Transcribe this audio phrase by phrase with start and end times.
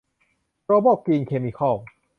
[0.63, 1.75] โกลบอลกรีนเคมิคอล